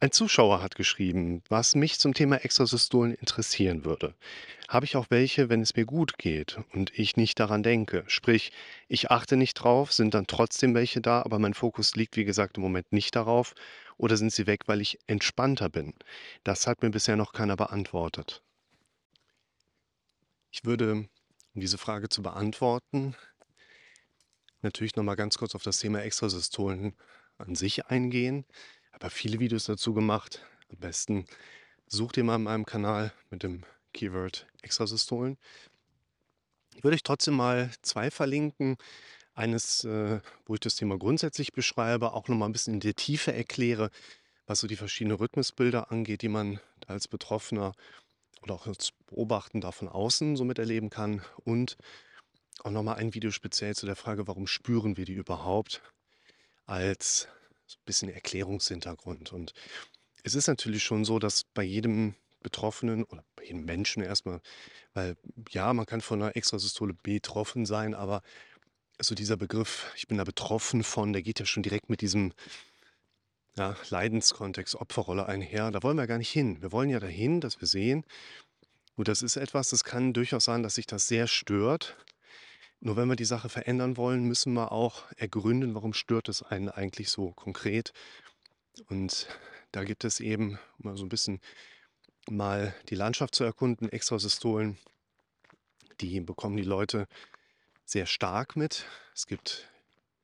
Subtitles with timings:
[0.00, 4.14] Ein Zuschauer hat geschrieben, was mich zum Thema Extrasystolen interessieren würde.
[4.68, 8.04] Habe ich auch welche, wenn es mir gut geht und ich nicht daran denke?
[8.06, 8.52] Sprich,
[8.86, 12.58] ich achte nicht drauf, sind dann trotzdem welche da, aber mein Fokus liegt, wie gesagt,
[12.58, 13.54] im Moment nicht darauf.
[13.96, 15.94] Oder sind sie weg, weil ich entspannter bin?
[16.44, 18.44] Das hat mir bisher noch keiner beantwortet.
[20.52, 23.16] Ich würde, um diese Frage zu beantworten,
[24.62, 26.94] natürlich noch mal ganz kurz auf das Thema Extrasystolen
[27.36, 28.44] an sich eingehen.
[29.00, 30.42] Habe viele Videos dazu gemacht.
[30.70, 31.24] Am besten
[31.86, 35.38] sucht ihr mal in meinem Kanal mit dem Keyword Extrasystolen.
[36.82, 38.76] Würde ich trotzdem mal zwei verlinken.
[39.34, 42.94] Eines, äh, wo ich das Thema grundsätzlich beschreibe, auch noch mal ein bisschen in der
[42.94, 43.90] Tiefe erkläre,
[44.46, 47.74] was so die verschiedenen Rhythmusbilder angeht, die man als Betroffener
[48.42, 51.22] oder auch als Beobachten von außen so miterleben kann.
[51.44, 51.76] Und
[52.64, 55.82] auch noch mal ein Video speziell zu der Frage, warum spüren wir die überhaupt,
[56.66, 57.28] als
[57.68, 59.32] so ein bisschen Erklärungshintergrund.
[59.32, 59.52] Und
[60.24, 64.40] es ist natürlich schon so, dass bei jedem Betroffenen oder bei jedem Menschen erstmal,
[64.94, 65.16] weil
[65.50, 68.22] ja, man kann von einer Extrasystole betroffen sein, aber
[69.00, 72.32] so dieser Begriff, ich bin da betroffen von, der geht ja schon direkt mit diesem
[73.56, 75.70] ja, Leidenskontext, Opferrolle einher.
[75.70, 76.62] Da wollen wir gar nicht hin.
[76.62, 78.04] Wir wollen ja dahin, dass wir sehen,
[78.96, 81.96] gut, das ist etwas, das kann durchaus sein, dass sich das sehr stört.
[82.80, 86.68] Nur wenn wir die Sache verändern wollen, müssen wir auch ergründen, warum stört es einen
[86.68, 87.92] eigentlich so konkret.
[88.88, 89.26] Und
[89.72, 91.40] da gibt es eben, um mal so ein bisschen
[92.30, 94.78] mal die Landschaft zu erkunden, Extrasystolen,
[96.00, 97.08] die bekommen die Leute
[97.84, 98.86] sehr stark mit.
[99.14, 99.68] Es gibt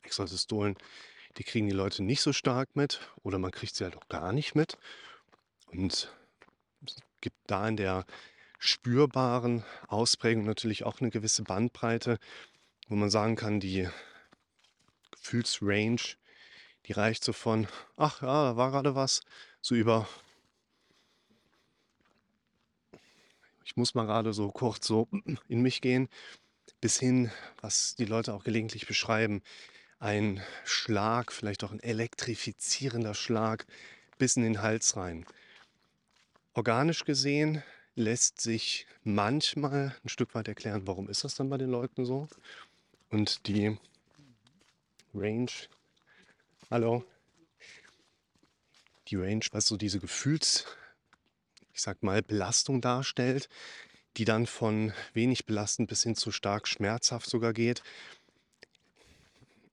[0.03, 0.77] Extrasystolen,
[1.39, 4.33] die kriegen die Leute nicht so stark mit oder man kriegt sie halt auch gar
[4.33, 4.79] nicht mit.
[5.67, 6.13] Und
[6.87, 8.05] es gibt da in der
[8.65, 12.19] spürbaren Ausprägung natürlich auch eine gewisse Bandbreite,
[12.89, 13.87] wo man sagen kann, die
[15.11, 16.17] Gefühlsrange,
[16.87, 19.21] die reicht so von, ach ja, da war gerade was,
[19.61, 20.09] so über,
[23.65, 25.09] ich muss mal gerade so kurz so
[25.49, 26.09] in mich gehen,
[26.81, 27.31] bis hin,
[27.61, 29.43] was die Leute auch gelegentlich beschreiben,
[29.99, 33.67] ein Schlag, vielleicht auch ein elektrifizierender Schlag
[34.17, 35.27] bis in den Hals rein.
[36.55, 37.63] Organisch gesehen
[37.95, 42.29] lässt sich manchmal ein Stück weit erklären, warum ist das dann bei den Leuten so.
[43.11, 43.79] Und die
[45.15, 45.51] Range,
[46.71, 47.05] hallo,
[49.09, 50.67] die Range, was so diese Gefühls,
[51.73, 53.49] ich sag mal, Belastung darstellt,
[54.17, 57.83] die dann von wenig belastend bis hin zu stark schmerzhaft sogar geht,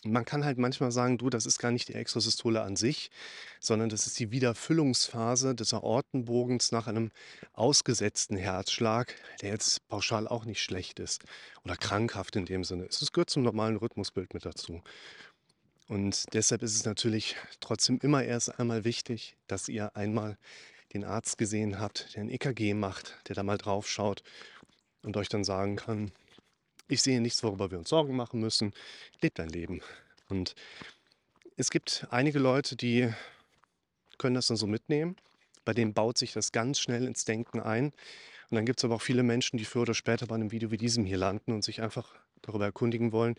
[0.04, 3.12] man kann halt manchmal sagen, du, das ist gar nicht die Extrasystole an sich,
[3.60, 7.12] sondern das ist die Wiederfüllungsphase des Aortenbogens nach einem
[7.54, 11.24] ausgesetzten Herzschlag, der jetzt pauschal auch nicht schlecht ist
[11.64, 12.86] oder krankhaft in dem Sinne.
[12.86, 14.82] Es gehört zum normalen Rhythmusbild mit dazu.
[15.88, 20.38] Und deshalb ist es natürlich trotzdem immer erst einmal wichtig, dass ihr einmal
[20.94, 24.24] den Arzt gesehen habt, der ein EKG macht, der da mal drauf schaut
[25.04, 26.12] und euch dann sagen kann,
[26.92, 28.74] ich sehe nichts, worüber wir uns Sorgen machen müssen.
[29.22, 29.82] Lebt dein Leben.
[30.28, 30.56] Und
[31.56, 33.12] es gibt einige Leute, die
[34.18, 35.16] können das dann so mitnehmen.
[35.64, 37.86] Bei denen baut sich das ganz schnell ins Denken ein.
[38.50, 40.72] Und dann gibt es aber auch viele Menschen, die früher oder später bei einem Video
[40.72, 43.36] wie diesem hier landen und sich einfach darüber erkundigen wollen,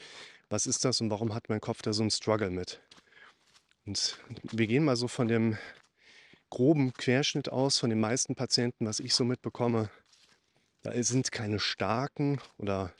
[0.48, 2.80] was ist das und warum hat mein Kopf da so einen Struggle mit.
[3.84, 5.58] Und wir gehen mal so von dem
[6.48, 9.90] groben Querschnitt aus, von den meisten Patienten, was ich so mitbekomme.
[10.82, 12.92] Da sind keine starken oder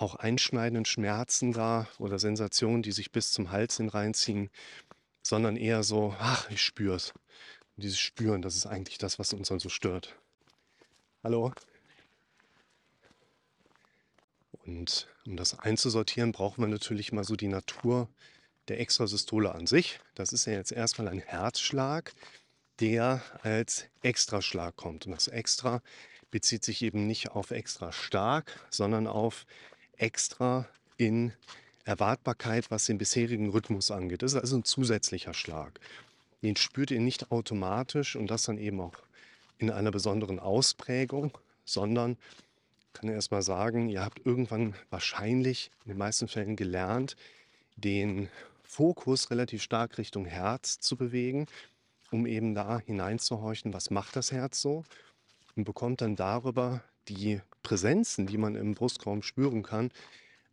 [0.00, 4.50] auch einschneidenden Schmerzen da oder Sensationen, die sich bis zum Hals hin reinziehen,
[5.22, 7.12] sondern eher so, ach, ich spüre es.
[7.76, 10.16] Und dieses Spüren, das ist eigentlich das, was uns dann so stört.
[11.22, 11.52] Hallo?
[14.64, 18.08] Und um das einzusortieren, braucht man natürlich mal so die Natur
[18.68, 20.00] der Extrasystole an sich.
[20.14, 22.14] Das ist ja jetzt erstmal ein Herzschlag,
[22.78, 25.04] der als Extraschlag kommt.
[25.04, 25.82] Und das Extra
[26.30, 29.44] bezieht sich eben nicht auf extra stark, sondern auf
[30.00, 30.66] extra
[30.96, 31.32] in
[31.84, 34.22] Erwartbarkeit, was den bisherigen Rhythmus angeht.
[34.22, 35.80] Das ist also ein zusätzlicher Schlag.
[36.42, 38.94] Den spürt ihr nicht automatisch und das dann eben auch
[39.58, 42.16] in einer besonderen Ausprägung, sondern
[42.92, 47.16] kann ich erst mal sagen, ihr habt irgendwann wahrscheinlich in den meisten Fällen gelernt,
[47.76, 48.28] den
[48.62, 51.46] Fokus relativ stark Richtung Herz zu bewegen,
[52.10, 54.84] um eben da hineinzuhorchen, was macht das Herz so
[55.56, 59.90] und bekommt dann darüber die Präsenzen, die man im Brustraum spüren kann,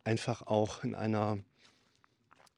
[0.04, 1.38] einfach auch in einer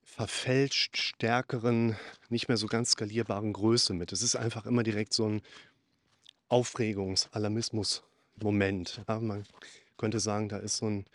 [0.04, 1.96] verfälscht stärkeren,
[2.28, 4.12] nicht mehr so ganz skalierbaren Größe mit.
[4.12, 5.42] Es ist einfach immer direkt so ein
[6.48, 9.02] Aufregungs-Alarmismus-Moment.
[9.08, 9.46] Ja, man
[9.96, 11.06] könnte sagen, da ist so ein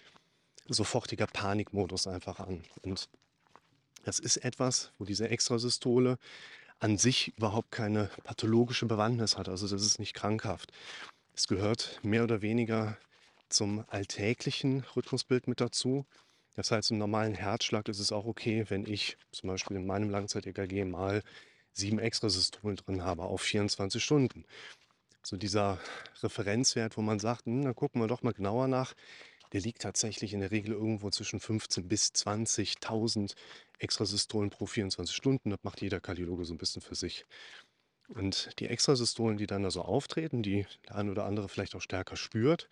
[0.68, 2.64] sofortiger Panikmodus einfach an.
[2.84, 3.10] Und
[4.06, 6.18] das ist etwas, wo diese Extrasystole
[6.80, 9.50] an sich überhaupt keine pathologische Bewandtnis hat.
[9.50, 10.72] Also das ist nicht krankhaft.
[11.36, 12.98] Es gehört mehr oder weniger
[13.50, 16.06] zum alltäglichen Rhythmusbild mit dazu.
[16.56, 20.10] Das heißt, im normalen Herzschlag ist es auch okay, wenn ich zum Beispiel in meinem
[20.10, 21.22] Langzeit-EKG mal
[21.74, 24.46] sieben Extrasystolen drin habe auf 24 Stunden.
[25.22, 25.80] So dieser
[26.22, 28.94] Referenzwert, wo man sagt, hm, da gucken wir doch mal genauer nach,
[29.52, 33.36] der liegt tatsächlich in der Regel irgendwo zwischen 15 bis 20.000
[33.80, 35.50] Extrasystolen pro 24 Stunden.
[35.50, 37.26] Das macht jeder Kardiologe so ein bisschen für sich.
[38.08, 41.82] Und die Extrasystolen, die dann da so auftreten, die der eine oder andere vielleicht auch
[41.82, 42.70] stärker spürt,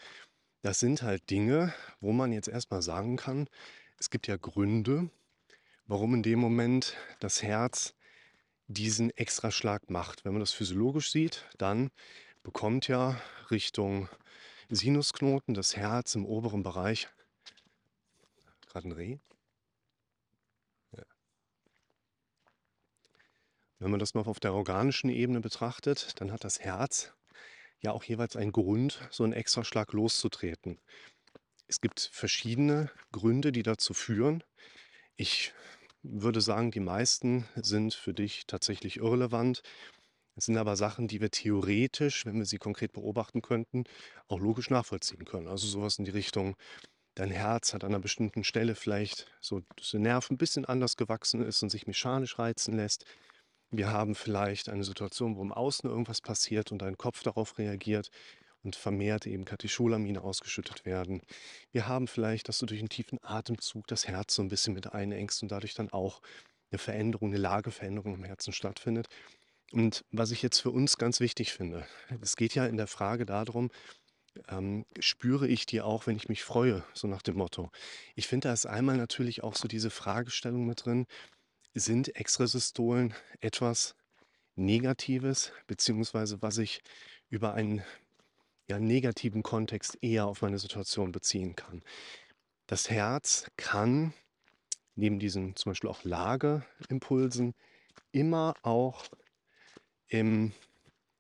[0.64, 3.48] das sind halt Dinge, wo man jetzt erstmal sagen kann,
[4.00, 5.10] es gibt ja Gründe,
[5.86, 7.94] warum in dem Moment das Herz
[8.68, 10.24] diesen Extraschlag macht.
[10.24, 11.92] Wenn man das physiologisch sieht, dann
[12.44, 13.22] bekommt ja
[13.52, 14.10] Richtung
[14.70, 17.10] Sinusknoten das Herz im oberen Bereich.
[18.68, 19.18] Gerade ein Reh?
[23.80, 27.12] Wenn man das mal auf der organischen Ebene betrachtet, dann hat das Herz
[27.84, 30.80] ja auch jeweils einen Grund, so einen Extraschlag loszutreten.
[31.68, 34.44] Es gibt verschiedene Gründe, die dazu führen.
[35.16, 35.54] Ich
[36.02, 39.62] würde sagen, die meisten sind für dich tatsächlich irrelevant.
[40.36, 43.84] Es sind aber Sachen, die wir theoretisch, wenn wir sie konkret beobachten könnten,
[44.28, 45.48] auch logisch nachvollziehen können.
[45.48, 46.56] Also sowas in die Richtung,
[47.16, 50.98] dein Herz hat an einer bestimmten Stelle vielleicht so, dass der Nerv ein bisschen anders
[50.98, 53.06] gewachsen ist und sich mechanisch reizen lässt.
[53.76, 58.12] Wir haben vielleicht eine Situation, wo im Außen irgendwas passiert und dein Kopf darauf reagiert
[58.62, 61.22] und vermehrt eben Katecholamine ausgeschüttet werden.
[61.72, 64.94] Wir haben vielleicht, dass du durch einen tiefen Atemzug das Herz so ein bisschen mit
[64.94, 66.22] einengst und dadurch dann auch
[66.70, 69.08] eine Veränderung, eine Lageveränderung im Herzen stattfindet.
[69.72, 71.88] Und was ich jetzt für uns ganz wichtig finde,
[72.22, 73.72] es geht ja in der Frage darum,
[74.50, 77.72] ähm, spüre ich die auch, wenn ich mich freue, so nach dem Motto.
[78.14, 81.08] Ich finde, da ist einmal natürlich auch so diese Fragestellung mit drin,
[81.74, 83.96] sind Extrasystolen etwas
[84.56, 86.82] Negatives, beziehungsweise was ich
[87.30, 87.84] über einen
[88.68, 91.84] ja, negativen Kontext eher auf meine Situation beziehen kann.
[92.68, 94.14] Das Herz kann
[94.96, 97.56] neben diesen zum Beispiel auch Lageimpulsen
[98.12, 99.06] immer auch
[100.08, 100.54] im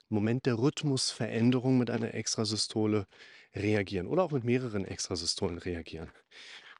[0.09, 3.07] Moment der Rhythmusveränderung mit einer Extrasystole
[3.55, 6.11] reagieren oder auch mit mehreren Extrasystolen reagieren.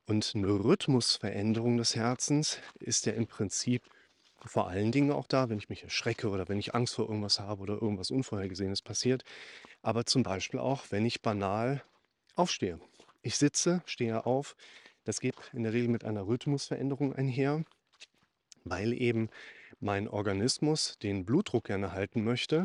[0.06, 3.84] Und eine Rhythmusveränderung des Herzens ist ja im Prinzip
[4.46, 7.40] vor allen Dingen auch da, wenn ich mich erschrecke oder wenn ich Angst vor irgendwas
[7.40, 9.24] habe oder irgendwas Unvorhergesehenes passiert.
[9.82, 11.82] Aber zum Beispiel auch, wenn ich banal
[12.36, 12.80] aufstehe.
[13.22, 14.58] Ich sitze, stehe auf.
[15.06, 17.64] Das geht in der Regel mit einer Rhythmusveränderung einher,
[18.66, 19.30] weil eben
[19.80, 22.64] mein Organismus den Blutdruck gerne halten möchte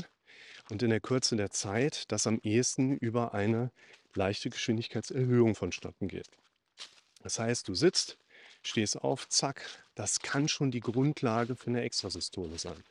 [0.71, 3.71] und in der Kürze der Zeit das am ehesten über eine
[4.15, 6.29] leichte Geschwindigkeitserhöhung vonstatten geht.
[7.21, 8.19] Das heißt, du sitzt,
[8.63, 9.63] stehst auf, zack,
[9.95, 12.83] das kann schon die Grundlage für eine Extrasystole sein.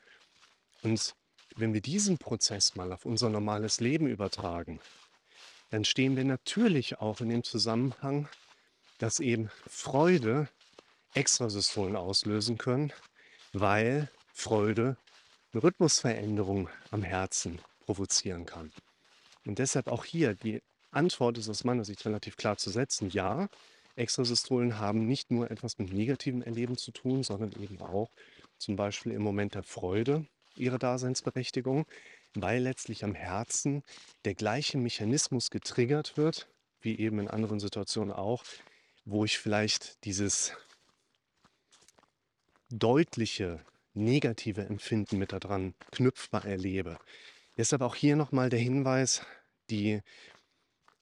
[0.84, 1.16] Und
[1.56, 4.80] wenn wir diesen Prozess mal auf unser normales Leben übertragen,
[5.70, 8.30] dann stehen wir natürlich auch in dem Zusammenhang,
[9.00, 10.50] dass eben Freude
[11.14, 12.94] Extrasystolen auslösen können,
[13.54, 14.98] weil Freude
[15.52, 18.72] eine Rhythmusveränderung am Herzen provozieren kann.
[19.46, 23.10] Und deshalb auch hier die Antwort ist aus meiner Sicht relativ klar zu setzen.
[23.10, 23.50] Ja,
[23.98, 28.10] Extrasystolen haben nicht nur etwas mit negativen Erleben zu tun, sondern eben auch
[28.58, 31.86] zum Beispiel im Moment der Freude ihre Daseinsberechtigung,
[32.34, 33.84] weil letztlich am Herzen
[34.26, 36.48] der gleiche Mechanismus getriggert wird,
[36.82, 38.44] wie eben in anderen Situationen auch,
[39.06, 40.54] wo ich vielleicht dieses
[42.70, 43.64] deutliche
[43.94, 47.00] negative Empfinden mit daran knüpfbar erlebe.
[47.58, 49.26] Deshalb auch hier nochmal der Hinweis,
[49.70, 50.02] die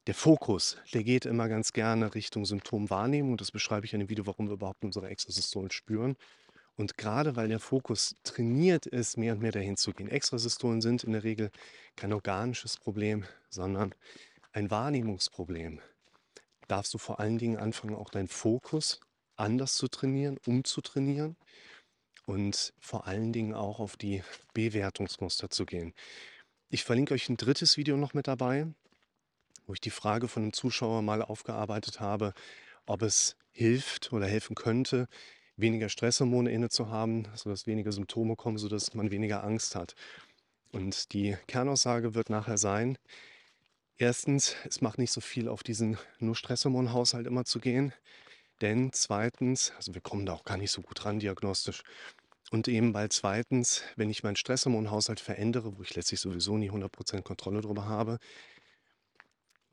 [0.06, 3.36] der Fokus, der geht immer ganz gerne Richtung Symptomwahrnehmung.
[3.36, 6.16] Das beschreibe ich in dem Video, warum wir überhaupt unsere Extrasystolen spüren.
[6.76, 10.08] Und gerade weil der Fokus trainiert ist, mehr und mehr dahin zu gehen.
[10.08, 11.50] Extrasystolen sind in der Regel
[11.96, 13.94] kein organisches Problem, sondern
[14.52, 15.80] ein Wahrnehmungsproblem.
[16.68, 19.00] Darfst du vor allen Dingen anfangen, auch deinen Fokus
[19.36, 21.36] anders zu trainieren, umzutrainieren
[22.26, 24.22] und vor allen Dingen auch auf die
[24.54, 25.94] Bewertungsmuster zu gehen.
[26.68, 28.66] Ich verlinke euch ein drittes Video noch mit dabei
[29.66, 32.32] wo ich die Frage von einem Zuschauer mal aufgearbeitet habe,
[32.86, 35.08] ob es hilft oder helfen könnte,
[35.56, 39.94] weniger Stresshormone inne zu haben, sodass weniger Symptome kommen, sodass man weniger Angst hat.
[40.72, 42.98] Und die Kernaussage wird nachher sein,
[43.96, 47.92] erstens, es macht nicht so viel auf diesen nur Stresshormonhaushalt immer zu gehen,
[48.60, 51.82] denn zweitens, also wir kommen da auch gar nicht so gut ran diagnostisch,
[52.50, 57.22] und eben weil zweitens, wenn ich meinen Stresshormonhaushalt verändere, wo ich letztlich sowieso nie 100%
[57.22, 58.18] Kontrolle darüber habe,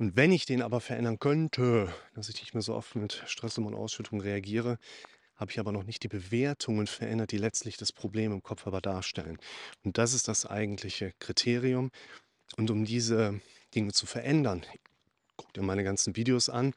[0.03, 4.19] und wenn ich den aber verändern könnte, dass ich nicht mehr so oft mit Stresshormonausschüttung
[4.19, 4.77] reagiere,
[5.38, 8.81] habe ich aber noch nicht die Bewertungen verändert, die letztlich das Problem im Kopf aber
[8.81, 9.38] darstellen.
[9.86, 11.89] Und das ist das eigentliche Kriterium.
[12.57, 13.39] Und um diese
[13.75, 14.65] Dinge zu verändern,
[15.38, 16.74] guckt ihr meine ganzen Videos an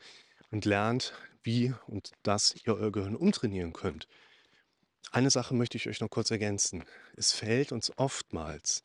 [0.52, 4.06] und lernt, wie und dass ihr euer Gehirn umtrainieren könnt.
[5.11, 6.85] Eine Sache möchte ich euch noch kurz ergänzen.
[7.16, 8.85] Es fällt uns oftmals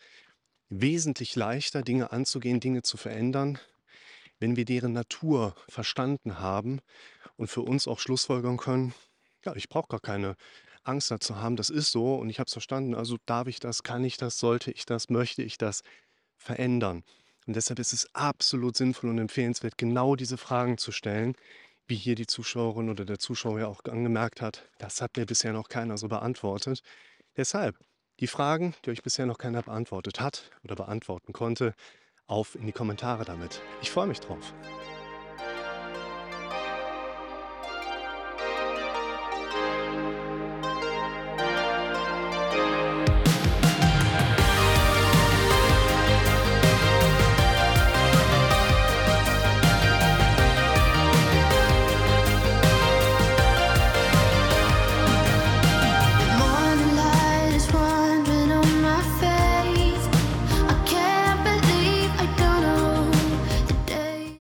[0.67, 3.59] wesentlich leichter, Dinge anzugehen, Dinge zu verändern,
[4.41, 6.79] wenn wir deren Natur verstanden haben
[7.37, 8.93] und für uns auch schlussfolgern können,
[9.45, 10.35] ja, ich brauche gar keine
[10.83, 13.83] Angst dazu haben, das ist so und ich habe es verstanden, also darf ich das,
[13.83, 15.81] kann ich das, sollte ich das, möchte ich das
[16.35, 17.03] verändern.
[17.45, 21.35] Und deshalb ist es absolut sinnvoll und empfehlenswert, genau diese Fragen zu stellen,
[21.87, 24.69] wie hier die Zuschauerin oder der Zuschauer ja auch angemerkt hat.
[24.79, 26.81] Das hat mir bisher noch keiner so beantwortet.
[27.37, 27.77] Deshalb
[28.19, 31.73] die Fragen, die euch bisher noch keiner beantwortet hat oder beantworten konnte,
[32.27, 33.61] auf in die Kommentare damit.
[33.81, 34.53] Ich freue mich drauf.